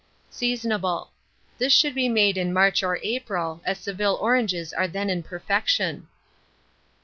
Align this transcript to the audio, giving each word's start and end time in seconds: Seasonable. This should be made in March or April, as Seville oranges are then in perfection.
Seasonable. 0.31 1.09
This 1.59 1.71
should 1.71 1.93
be 1.93 2.09
made 2.09 2.35
in 2.35 2.51
March 2.51 2.81
or 2.81 2.97
April, 3.03 3.61
as 3.65 3.77
Seville 3.77 4.15
oranges 4.19 4.73
are 4.73 4.87
then 4.87 5.11
in 5.11 5.21
perfection. 5.21 6.07